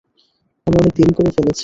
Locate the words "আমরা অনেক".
0.67-0.93